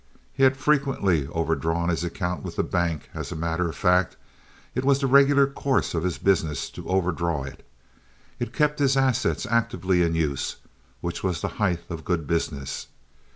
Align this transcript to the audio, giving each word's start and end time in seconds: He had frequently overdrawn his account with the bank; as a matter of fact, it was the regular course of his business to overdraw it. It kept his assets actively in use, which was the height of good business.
He 0.33 0.41
had 0.41 0.57
frequently 0.57 1.27
overdrawn 1.27 1.89
his 1.89 2.03
account 2.03 2.41
with 2.41 2.55
the 2.55 2.63
bank; 2.63 3.11
as 3.13 3.31
a 3.31 3.35
matter 3.35 3.69
of 3.69 3.75
fact, 3.75 4.17
it 4.73 4.83
was 4.83 4.97
the 4.97 5.05
regular 5.05 5.45
course 5.45 5.93
of 5.93 6.01
his 6.01 6.17
business 6.17 6.71
to 6.71 6.87
overdraw 6.89 7.43
it. 7.43 7.63
It 8.39 8.51
kept 8.51 8.79
his 8.79 8.97
assets 8.97 9.45
actively 9.47 10.01
in 10.01 10.15
use, 10.15 10.55
which 11.01 11.23
was 11.23 11.41
the 11.41 11.49
height 11.61 11.81
of 11.87 12.03
good 12.03 12.25
business. 12.25 12.87